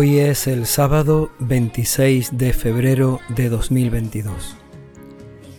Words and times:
Hoy 0.00 0.20
es 0.20 0.46
el 0.46 0.66
sábado 0.66 1.32
26 1.40 2.38
de 2.38 2.52
febrero 2.52 3.18
de 3.30 3.48
2022. 3.48 4.56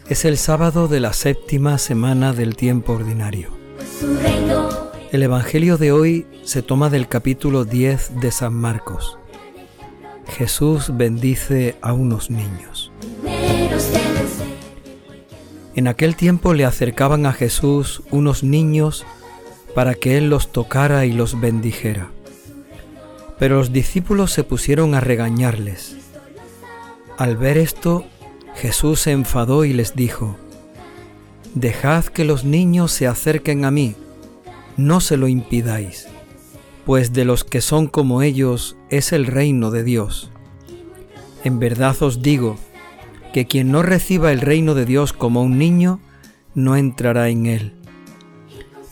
Es 0.07 0.23
el 0.23 0.37
sábado 0.37 0.87
de 0.87 1.01
la 1.01 1.11
séptima 1.11 1.77
semana 1.77 2.31
del 2.31 2.55
tiempo 2.55 2.93
ordinario. 2.93 3.49
El 5.11 5.23
Evangelio 5.23 5.77
de 5.77 5.91
hoy 5.91 6.25
se 6.45 6.61
toma 6.61 6.89
del 6.89 7.09
capítulo 7.09 7.65
10 7.65 8.21
de 8.21 8.31
San 8.31 8.53
Marcos. 8.53 9.17
Jesús 10.25 10.91
bendice 10.95 11.75
a 11.81 11.91
unos 11.91 12.29
niños. 12.29 12.93
En 15.75 15.89
aquel 15.89 16.15
tiempo 16.15 16.53
le 16.53 16.63
acercaban 16.63 17.25
a 17.25 17.33
Jesús 17.33 18.03
unos 18.09 18.43
niños 18.43 19.05
para 19.75 19.95
que 19.95 20.17
él 20.17 20.29
los 20.29 20.53
tocara 20.53 21.05
y 21.05 21.11
los 21.11 21.41
bendijera. 21.41 22.11
Pero 23.39 23.55
los 23.55 23.73
discípulos 23.73 24.31
se 24.31 24.43
pusieron 24.43 24.93
a 24.93 24.99
regañarles. 24.99 25.95
Al 27.17 27.37
ver 27.37 27.57
esto, 27.57 28.05
Jesús 28.55 28.99
se 28.99 29.11
enfadó 29.11 29.65
y 29.65 29.73
les 29.73 29.95
dijo, 29.95 30.37
Dejad 31.55 32.05
que 32.05 32.25
los 32.25 32.43
niños 32.43 32.91
se 32.91 33.07
acerquen 33.07 33.65
a 33.65 33.71
mí, 33.71 33.95
no 34.77 35.01
se 35.01 35.17
lo 35.17 35.27
impidáis, 35.27 36.07
pues 36.85 37.13
de 37.13 37.25
los 37.25 37.43
que 37.43 37.61
son 37.61 37.87
como 37.87 38.21
ellos 38.21 38.77
es 38.89 39.13
el 39.13 39.25
reino 39.25 39.71
de 39.71 39.83
Dios. 39.83 40.29
En 41.43 41.59
verdad 41.59 41.95
os 42.03 42.21
digo, 42.21 42.57
que 43.33 43.45
quien 43.45 43.71
no 43.71 43.83
reciba 43.83 44.31
el 44.31 44.41
reino 44.41 44.73
de 44.73 44.85
Dios 44.85 45.13
como 45.13 45.41
un 45.41 45.57
niño, 45.57 45.99
no 46.55 46.75
entrará 46.75 47.29
en 47.29 47.45
él. 47.45 47.73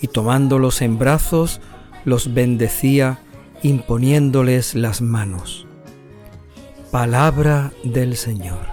Y 0.02 0.08
tomándolos 0.08 0.81
en 0.81 0.98
brazos, 0.98 1.59
los 2.06 2.34
bendecía 2.34 3.20
imponiéndoles 3.68 4.76
las 4.76 5.02
manos. 5.02 5.68
Palabra 6.90 7.74
del 7.84 8.16
Señor. 8.16 8.66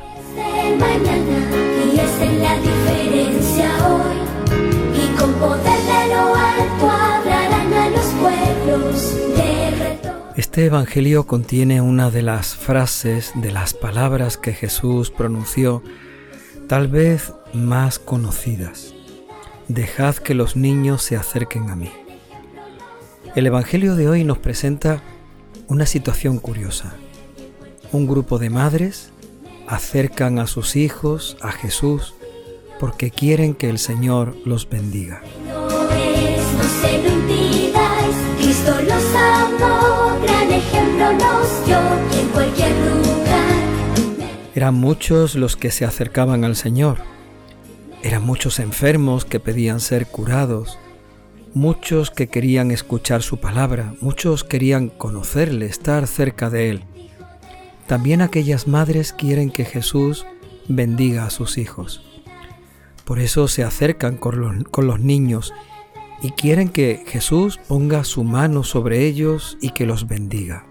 Este 10.36 10.66
Evangelio 10.66 11.26
contiene 11.26 11.80
una 11.80 12.10
de 12.10 12.22
las 12.22 12.54
frases, 12.54 13.32
de 13.34 13.50
las 13.50 13.74
palabras 13.74 14.36
que 14.36 14.52
Jesús 14.52 15.10
pronunció, 15.10 15.82
tal 16.68 16.86
vez 16.86 17.32
más 17.52 17.98
conocidas. 17.98 18.94
Dejad 19.66 20.16
que 20.16 20.34
los 20.34 20.54
niños 20.54 21.02
se 21.02 21.16
acerquen 21.16 21.70
a 21.70 21.76
mí. 21.76 21.90
El 23.34 23.48
Evangelio 23.48 23.96
de 23.96 24.08
hoy 24.08 24.22
nos 24.22 24.38
presenta 24.38 25.02
una 25.66 25.86
situación 25.86 26.38
curiosa. 26.38 26.94
Un 27.90 28.06
grupo 28.06 28.38
de 28.38 28.48
madres 28.48 29.10
acercan 29.66 30.38
a 30.38 30.46
sus 30.46 30.76
hijos 30.76 31.36
a 31.40 31.50
Jesús 31.50 32.14
porque 32.78 33.10
quieren 33.10 33.54
que 33.54 33.68
el 33.68 33.80
Señor 33.80 34.36
los 34.44 34.68
bendiga. 34.68 35.20
Eran 44.54 44.74
muchos 44.74 45.34
los 45.34 45.56
que 45.56 45.72
se 45.72 45.84
acercaban 45.84 46.44
al 46.44 46.54
Señor. 46.54 46.98
Eran 48.04 48.22
muchos 48.22 48.60
enfermos 48.60 49.24
que 49.24 49.40
pedían 49.40 49.80
ser 49.80 50.06
curados 50.06 50.78
muchos 51.54 52.10
que 52.10 52.26
querían 52.26 52.70
escuchar 52.70 53.22
su 53.22 53.38
palabra, 53.38 53.94
muchos 54.00 54.44
querían 54.44 54.88
conocerle, 54.88 55.66
estar 55.66 56.06
cerca 56.06 56.50
de 56.50 56.70
él. 56.70 56.84
También 57.86 58.20
aquellas 58.20 58.66
madres 58.66 59.12
quieren 59.12 59.50
que 59.50 59.64
Jesús 59.64 60.26
bendiga 60.68 61.24
a 61.24 61.30
sus 61.30 61.58
hijos. 61.58 62.02
Por 63.04 63.20
eso 63.20 63.48
se 63.48 63.62
acercan 63.62 64.16
con 64.16 64.64
los, 64.86 65.00
niños 65.00 65.52
y 66.22 66.30
quieren 66.30 66.70
que 66.70 67.04
Jesús 67.06 67.60
ponga 67.68 68.02
su 68.04 68.24
mano 68.24 68.62
sobre 68.64 69.06
ellos 69.06 69.58
y 69.60 69.70
que 69.70 69.86
los 69.86 70.08
bendiga. 70.08 70.66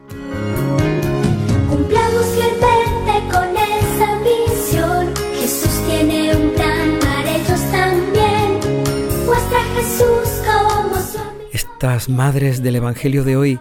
Estas 11.84 12.08
madres 12.08 12.64
del 12.64 12.78
Evangelio 12.78 13.26
de 13.26 13.36
hoy 13.36 13.60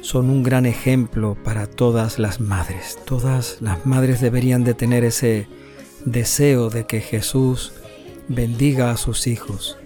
son 0.00 0.30
un 0.30 0.44
gran 0.44 0.66
ejemplo 0.66 1.36
para 1.42 1.66
todas 1.66 2.20
las 2.20 2.38
madres. 2.38 2.96
Todas 3.04 3.56
las 3.60 3.84
madres 3.84 4.20
deberían 4.20 4.62
de 4.62 4.72
tener 4.72 5.02
ese 5.02 5.48
deseo 6.04 6.70
de 6.70 6.86
que 6.86 7.00
Jesús 7.00 7.72
bendiga 8.28 8.92
a 8.92 8.96
sus 8.96 9.26
hijos, 9.26 9.78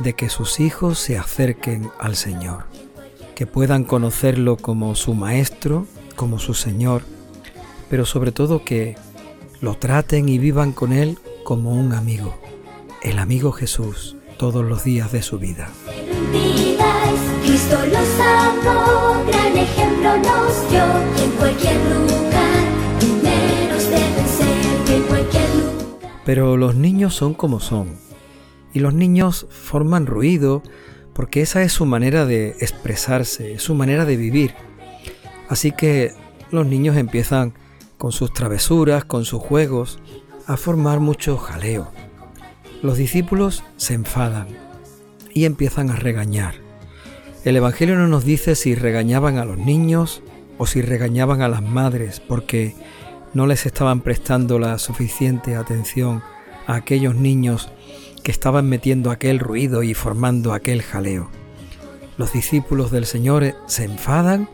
de 0.00 0.12
que 0.12 0.28
sus 0.28 0.60
hijos 0.60 0.98
se 0.98 1.16
acerquen 1.16 1.90
al 1.98 2.14
Señor, 2.14 2.64
que 3.34 3.46
puedan 3.46 3.84
conocerlo 3.84 4.58
como 4.58 4.94
su 4.94 5.14
Maestro, 5.14 5.86
como 6.16 6.38
su 6.38 6.52
Señor, 6.52 7.04
pero 7.88 8.04
sobre 8.04 8.32
todo 8.32 8.66
que 8.66 8.96
lo 9.62 9.78
traten 9.78 10.28
y 10.28 10.36
vivan 10.36 10.72
con 10.72 10.92
Él 10.92 11.18
como 11.42 11.72
un 11.72 11.94
amigo, 11.94 12.38
el 13.02 13.18
amigo 13.18 13.50
Jesús, 13.50 14.14
todos 14.36 14.62
los 14.62 14.84
días 14.84 15.10
de 15.10 15.22
su 15.22 15.38
vida. 15.38 15.70
Pero 26.24 26.56
los 26.56 26.74
niños 26.74 27.14
son 27.14 27.34
como 27.34 27.60
son, 27.60 27.96
y 28.72 28.80
los 28.80 28.94
niños 28.94 29.46
forman 29.50 30.06
ruido 30.06 30.62
porque 31.12 31.42
esa 31.42 31.62
es 31.62 31.72
su 31.72 31.86
manera 31.86 32.26
de 32.26 32.50
expresarse, 32.60 33.52
es 33.52 33.62
su 33.62 33.74
manera 33.74 34.04
de 34.04 34.16
vivir. 34.16 34.54
Así 35.48 35.70
que 35.70 36.12
los 36.50 36.66
niños 36.66 36.96
empiezan 36.96 37.54
con 37.98 38.10
sus 38.10 38.32
travesuras, 38.32 39.04
con 39.04 39.24
sus 39.24 39.40
juegos, 39.40 39.98
a 40.46 40.56
formar 40.56 40.98
mucho 40.98 41.36
jaleo. 41.36 41.92
Los 42.82 42.96
discípulos 42.96 43.62
se 43.76 43.94
enfadan 43.94 44.48
y 45.32 45.44
empiezan 45.44 45.90
a 45.90 45.96
regañar. 45.96 46.63
El 47.44 47.56
Evangelio 47.56 47.96
no 47.96 48.08
nos 48.08 48.24
dice 48.24 48.54
si 48.54 48.74
regañaban 48.74 49.36
a 49.36 49.44
los 49.44 49.58
niños 49.58 50.22
o 50.56 50.66
si 50.66 50.80
regañaban 50.80 51.42
a 51.42 51.48
las 51.48 51.62
madres 51.62 52.20
porque 52.20 52.74
no 53.34 53.46
les 53.46 53.66
estaban 53.66 54.00
prestando 54.00 54.58
la 54.58 54.78
suficiente 54.78 55.54
atención 55.54 56.22
a 56.66 56.76
aquellos 56.76 57.16
niños 57.16 57.68
que 58.22 58.32
estaban 58.32 58.66
metiendo 58.66 59.10
aquel 59.10 59.40
ruido 59.40 59.82
y 59.82 59.92
formando 59.92 60.54
aquel 60.54 60.80
jaleo. 60.80 61.28
Los 62.16 62.32
discípulos 62.32 62.90
del 62.90 63.04
Señor 63.04 63.54
se 63.66 63.84
enfadan 63.84 64.48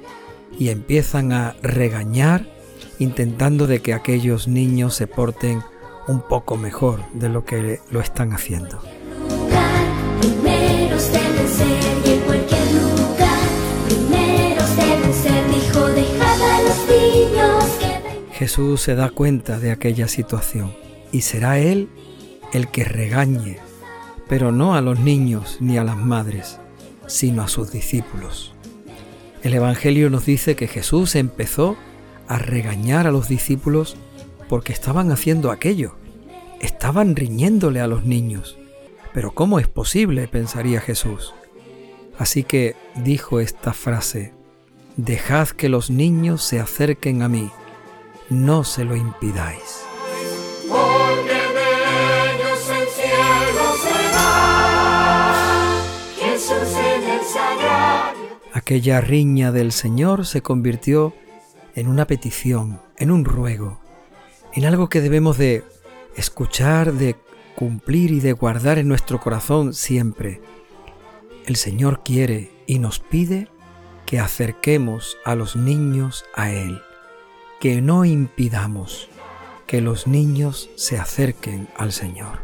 y 0.59 0.71
empiezan 0.71 1.33
a 1.33 1.55
regañar 1.63 2.49
intentando 2.99 3.69
de 3.69 3.83
que 3.83 3.95
aquellos 3.95 4.49
niños 4.49 4.97
se 4.97 5.07
porten 5.07 5.63
un 6.09 6.23
poco 6.27 6.57
mejor 6.57 7.05
de 7.13 7.29
lo 7.29 7.45
que 7.45 7.79
lo 7.93 8.01
están 8.01 8.33
haciendo. 8.33 8.83
Jesús 18.41 18.81
se 18.81 18.95
da 18.95 19.11
cuenta 19.11 19.59
de 19.59 19.71
aquella 19.71 20.09
situación 20.09 20.73
y 21.13 21.21
será 21.21 21.59
Él 21.59 21.91
el 22.55 22.69
que 22.69 22.85
regañe, 22.85 23.59
pero 24.31 24.51
no 24.51 24.75
a 24.75 24.81
los 24.81 24.99
niños 24.99 25.59
ni 25.61 25.77
a 25.77 25.85
las 25.85 25.99
madres, 25.99 26.59
sino 27.07 27.43
a 27.43 27.49
sus 27.49 27.71
discípulos. 27.71 28.55
El 29.43 29.53
Evangelio 29.53 30.09
nos 30.09 30.25
dice 30.25 30.57
que 30.57 30.69
Jesús 30.69 31.17
empezó 31.17 31.77
a 32.29 32.39
regañar 32.39 33.07
a 33.07 33.11
los 33.11 33.29
discípulos 33.29 33.99
porque 34.49 34.73
estaban 34.73 35.13
haciendo 35.13 35.51
aquello, 35.51 35.97
estaban 36.63 37.17
riñéndole 37.17 37.83
a 37.83 37.89
los 37.89 38.07
niños. 38.07 38.57
Pero 39.13 39.33
¿cómo 39.33 39.59
es 39.59 39.69
posible? 39.69 40.29
pensaría 40.29 40.81
Jesús. 40.81 41.35
Así 42.19 42.43
que 42.43 42.75
dijo 43.05 43.39
esta 43.39 43.75
frase, 43.75 44.33
Dejad 44.97 45.49
que 45.49 45.69
los 45.69 45.91
niños 45.91 46.43
se 46.43 46.59
acerquen 46.59 47.21
a 47.21 47.29
mí 47.29 47.51
no 48.31 48.65
se 48.65 48.85
lo 48.85 48.97
impidáis. 48.97 49.85
Aquella 58.53 59.01
riña 59.01 59.53
del 59.53 59.73
Señor 59.73 60.27
se 60.27 60.43
convirtió 60.43 61.13
en 61.75 61.89
una 61.89 62.07
petición, 62.07 62.81
en 62.97 63.11
un 63.11 63.25
ruego, 63.25 63.81
en 64.55 64.65
algo 64.65 64.89
que 64.89 65.01
debemos 65.01 65.39
de 65.39 65.65
escuchar, 66.17 66.93
de 66.93 67.17
cumplir 67.57 68.11
y 68.11 68.21
de 68.21 68.33
guardar 68.33 68.79
en 68.79 68.89
nuestro 68.89 69.21
corazón 69.21 69.75
siempre. 69.75 70.41
El 71.47 71.57
Señor 71.57 72.03
quiere 72.05 72.51
y 72.67 72.79
nos 72.79 73.01
pide 73.01 73.49
que 74.07 74.21
acerquemos 74.21 75.17
a 75.25 75.35
los 75.35 75.57
niños 75.57 76.25
a 76.35 76.51
Él, 76.51 76.81
que 77.61 77.83
no 77.83 78.07
impidamos 78.07 79.11
que 79.67 79.83
los 79.83 80.07
niños 80.07 80.71
se 80.77 80.99
acerquen 80.99 81.69
al 81.77 81.93
Señor. 81.93 82.39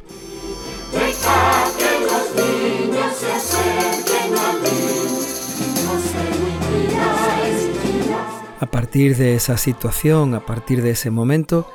A 8.61 8.67
partir 8.67 9.17
de 9.17 9.35
esa 9.35 9.57
situación, 9.57 10.35
a 10.35 10.41
partir 10.45 10.83
de 10.83 10.91
ese 10.91 11.11
momento, 11.11 11.67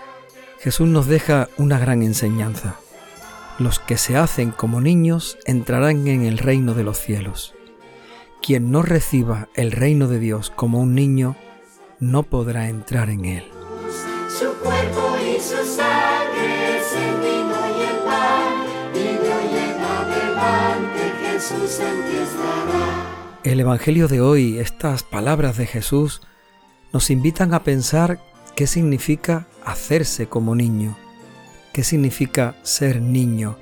Jesús 0.60 0.88
nos 0.88 1.08
deja 1.08 1.50
una 1.58 1.80
gran 1.80 2.04
enseñanza. 2.04 2.76
Los 3.58 3.80
que 3.80 3.98
se 3.98 4.18
hacen 4.18 4.52
como 4.52 4.82
niños 4.82 5.40
entrarán 5.46 6.08
en 6.08 6.26
el 6.26 6.38
reino 6.38 6.76
de 6.76 6.84
los 6.84 7.00
cielos. 7.00 7.56
Quien 8.40 8.70
no 8.70 8.84
reciba 8.84 9.50
el 9.56 9.72
reino 9.72 10.08
de 10.08 10.20
Dios 10.20 10.52
como 10.56 10.80
un 10.80 10.94
niño, 10.94 11.36
no 12.02 12.24
podrá 12.24 12.68
entrar 12.68 13.10
en 13.10 13.24
él. 13.26 13.44
Su 14.28 14.54
cuerpo 14.56 15.16
y 15.20 15.40
su 15.40 15.56
sangre 15.64 16.80
es 16.80 16.94
el 16.94 17.16
vino 17.22 17.56
y 17.78 17.82
el 17.82 17.98
pan, 18.04 18.66
y 18.94 19.24
de 19.24 19.34
hoy 19.34 19.58
en 19.70 19.82
adelante 19.82 21.14
Jesús 21.22 21.80
empiezará. 21.80 23.40
El 23.44 23.60
Evangelio 23.60 24.08
de 24.08 24.20
hoy, 24.20 24.58
estas 24.58 25.04
palabras 25.04 25.58
de 25.58 25.68
Jesús, 25.68 26.22
nos 26.92 27.10
invitan 27.12 27.54
a 27.54 27.64
pensar 27.64 28.20
qué 28.56 28.66
significa 28.68 29.48
hacerse 29.64 30.28
como 30.28 30.56
niño, 30.56 30.98
qué 31.72 31.84
significa 31.84 32.56
ser 32.64 33.00
niño 33.00 33.58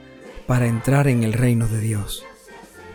para 0.48 0.66
entrar 0.66 1.08
en 1.10 1.24
el 1.24 1.34
reino 1.34 1.68
de 1.68 1.82
Dios 1.82 2.26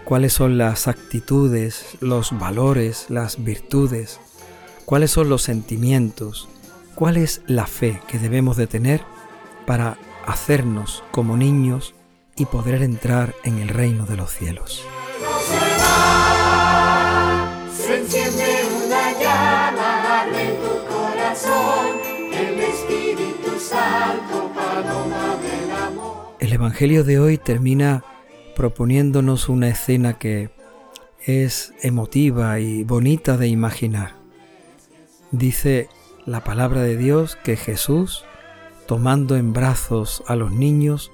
cuáles 0.05 0.35
son 0.35 0.58
las 0.58 0.87
actitudes, 0.87 1.97
los 2.00 2.38
valores, 2.38 3.06
las 3.08 3.43
virtudes, 3.43 4.20
cuáles 4.84 5.10
son 5.10 5.28
los 5.28 5.42
sentimientos, 5.42 6.48
cuál 6.94 7.16
es 7.16 7.42
la 7.46 7.66
fe 7.66 8.00
que 8.08 8.19
debemos 8.19 8.56
de 8.56 8.66
tener 8.66 9.02
para 9.66 9.96
hacernos 10.26 11.02
como 11.10 11.36
niños 11.36 11.94
y 12.36 12.46
poder 12.46 12.82
entrar 12.82 13.34
en 13.44 13.58
el 13.58 13.69
reino 13.69 14.06
de 14.06 14.16
los 14.16 14.31
cielos. 14.32 14.84
El 26.40 26.52
Evangelio 26.52 27.04
de 27.04 27.19
hoy 27.19 27.38
termina 27.38 28.04
proponiéndonos 28.54 29.48
una 29.48 29.69
escena 29.69 30.19
que 30.19 30.50
es 31.25 31.72
emotiva 31.82 32.60
y 32.60 32.84
bonita 32.84 33.37
de 33.37 33.48
imaginar. 33.48 34.24
Dice 35.36 35.88
la 36.26 36.44
palabra 36.44 36.82
de 36.82 36.96
Dios 36.96 37.36
que 37.42 37.56
Jesús, 37.56 38.25
tomando 38.86 39.36
en 39.36 39.52
brazos 39.52 40.22
a 40.28 40.36
los 40.36 40.52
niños, 40.52 41.10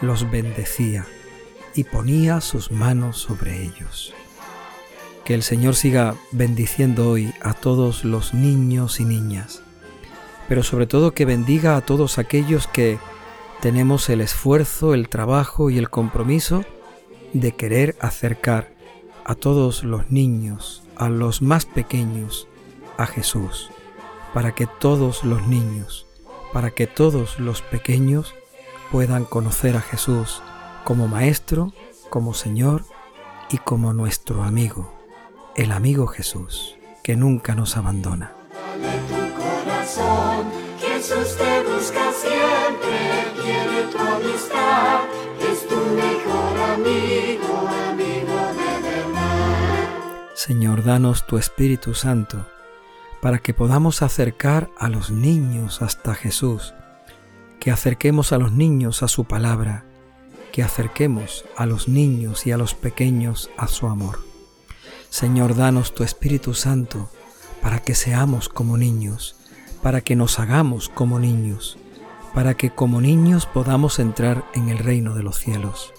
los 0.00 0.30
bendecía 0.30 1.06
y 1.74 1.82
ponía 1.82 2.40
sus 2.40 2.70
manos 2.70 3.18
sobre 3.18 3.64
ellos. 3.64 4.14
Que 5.24 5.34
el 5.34 5.42
Señor 5.42 5.74
siga 5.74 6.14
bendiciendo 6.30 7.10
hoy 7.10 7.34
a 7.42 7.52
todos 7.52 8.04
los 8.04 8.32
niños 8.32 9.00
y 9.00 9.04
niñas, 9.04 9.60
pero 10.48 10.62
sobre 10.62 10.86
todo 10.86 11.12
que 11.12 11.24
bendiga 11.24 11.76
a 11.76 11.80
todos 11.80 12.18
aquellos 12.18 12.68
que 12.68 13.00
tenemos 13.60 14.08
el 14.08 14.20
esfuerzo, 14.20 14.94
el 14.94 15.08
trabajo 15.08 15.68
y 15.68 15.78
el 15.78 15.90
compromiso 15.90 16.64
de 17.32 17.56
querer 17.56 17.96
acercar 17.98 18.72
a 19.24 19.34
todos 19.34 19.82
los 19.82 20.12
niños, 20.12 20.84
a 20.94 21.08
los 21.08 21.42
más 21.42 21.66
pequeños, 21.66 22.46
a 22.96 23.06
Jesús, 23.06 23.70
para 24.32 24.54
que 24.54 24.66
todos 24.66 25.24
los 25.24 25.46
niños, 25.46 26.06
para 26.52 26.70
que 26.70 26.86
todos 26.86 27.38
los 27.38 27.62
pequeños 27.62 28.34
puedan 28.90 29.24
conocer 29.24 29.76
a 29.76 29.80
Jesús 29.80 30.42
como 30.84 31.08
Maestro, 31.08 31.72
como 32.10 32.34
Señor 32.34 32.84
y 33.50 33.58
como 33.58 33.92
nuestro 33.92 34.42
amigo, 34.42 34.92
el 35.56 35.72
amigo 35.72 36.06
Jesús, 36.06 36.76
que 37.02 37.16
nunca 37.16 37.54
nos 37.54 37.76
abandona. 37.76 38.32
Jesús 40.80 41.36
te 41.36 41.62
busca 41.64 42.12
siempre, 42.12 43.42
quiere 43.42 43.82
tu 43.92 43.98
amistad, 43.98 45.00
es 45.40 45.68
tu 45.68 45.76
mejor 45.76 46.58
amigo, 46.74 47.68
amigo 47.90 48.36
de 48.58 48.88
verdad. 48.88 49.88
Señor, 50.34 50.82
danos 50.82 51.26
tu 51.26 51.36
Espíritu 51.36 51.94
Santo 51.94 52.53
para 53.24 53.38
que 53.38 53.54
podamos 53.54 54.02
acercar 54.02 54.68
a 54.76 54.90
los 54.90 55.10
niños 55.10 55.80
hasta 55.80 56.14
Jesús, 56.14 56.74
que 57.58 57.70
acerquemos 57.70 58.32
a 58.32 58.38
los 58.38 58.52
niños 58.52 59.02
a 59.02 59.08
su 59.08 59.24
palabra, 59.24 59.86
que 60.52 60.62
acerquemos 60.62 61.46
a 61.56 61.64
los 61.64 61.88
niños 61.88 62.46
y 62.46 62.52
a 62.52 62.58
los 62.58 62.74
pequeños 62.74 63.48
a 63.56 63.66
su 63.66 63.86
amor. 63.86 64.18
Señor, 65.08 65.56
danos 65.56 65.94
tu 65.94 66.04
Espíritu 66.04 66.52
Santo 66.52 67.08
para 67.62 67.78
que 67.78 67.94
seamos 67.94 68.50
como 68.50 68.76
niños, 68.76 69.36
para 69.82 70.02
que 70.02 70.16
nos 70.16 70.38
hagamos 70.38 70.90
como 70.90 71.18
niños, 71.18 71.78
para 72.34 72.58
que 72.58 72.74
como 72.74 73.00
niños 73.00 73.46
podamos 73.46 74.00
entrar 74.00 74.44
en 74.52 74.68
el 74.68 74.76
reino 74.76 75.14
de 75.14 75.22
los 75.22 75.38
cielos. 75.38 75.94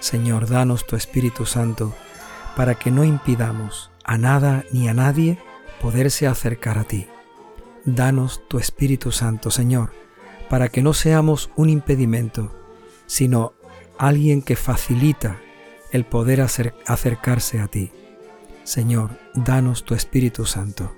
Señor, 0.00 0.48
danos 0.48 0.86
tu 0.86 0.96
Espíritu 0.96 1.44
Santo, 1.44 1.94
para 2.56 2.76
que 2.76 2.90
no 2.90 3.04
impidamos 3.04 3.90
a 4.04 4.16
nada 4.16 4.64
ni 4.72 4.88
a 4.88 4.94
nadie 4.94 5.38
poderse 5.80 6.26
acercar 6.26 6.78
a 6.78 6.84
ti. 6.84 7.06
Danos 7.84 8.42
tu 8.48 8.58
Espíritu 8.58 9.12
Santo, 9.12 9.50
Señor, 9.50 9.92
para 10.48 10.68
que 10.68 10.82
no 10.82 10.92
seamos 10.92 11.50
un 11.56 11.68
impedimento, 11.68 12.54
sino 13.06 13.54
alguien 13.98 14.42
que 14.42 14.56
facilita 14.56 15.38
el 15.92 16.04
poder 16.04 16.40
acercarse 16.40 17.60
a 17.60 17.68
ti. 17.68 17.90
Señor, 18.64 19.10
danos 19.34 19.84
tu 19.84 19.94
Espíritu 19.94 20.44
Santo 20.44 20.94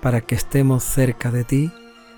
para 0.00 0.20
que 0.20 0.34
estemos 0.34 0.82
cerca 0.82 1.30
de 1.30 1.44
ti, 1.44 1.72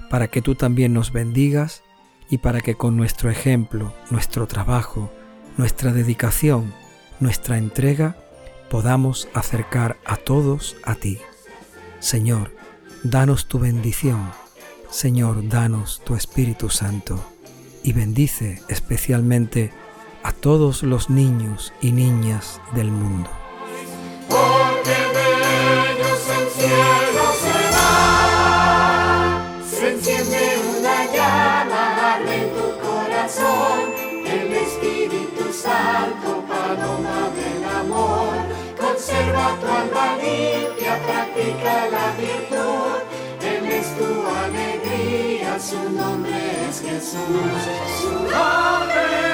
para 0.09 0.29
que 0.29 0.41
tú 0.41 0.55
también 0.55 0.95
nos 0.95 1.13
bendigas 1.13 1.83
y 2.31 2.39
para 2.39 2.61
que 2.61 2.75
con 2.75 2.97
nuestro 2.97 3.31
ejemplo, 3.31 3.93
nuestro 4.11 4.47
trabajo, 4.47 5.13
nuestra 5.59 5.93
dedicación, 5.93 6.73
nuestra 7.21 7.59
entrega, 7.59 8.17
podamos 8.71 9.29
acercar 9.35 9.99
a 10.07 10.17
todos 10.17 10.77
a 10.83 10.95
ti. 10.95 11.19
Señor, 12.05 12.55
danos 13.03 13.47
tu 13.47 13.59
bendición. 13.59 14.31
Señor, 14.91 15.49
danos 15.49 16.03
tu 16.05 16.17
Espíritu 16.17 16.69
Santo 16.69 17.19
y 17.83 17.95
bendice 17.95 18.61
especialmente 18.69 19.73
a 20.23 20.33
todos 20.33 20.83
los 20.83 21.09
niños 21.09 21.73
y 21.81 21.93
niñas 21.93 22.61
del 22.75 22.91
mundo. 22.91 23.31
Lleva 39.45 39.61
tu 39.61 39.67
alma 39.67 40.17
limpia, 40.17 40.99
practica 41.07 41.87
la 41.91 42.13
virtud. 42.17 43.03
Él 43.43 43.67
es 43.67 43.89
tu 43.99 44.27
alegría, 44.27 45.61
su 45.61 45.91
nombre 45.91 46.33
es 46.69 46.81
Jesús. 46.81 47.19
Su 48.01 48.11
nombre 48.11 49.34